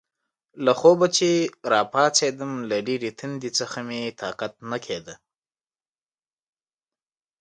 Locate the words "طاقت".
4.21-4.53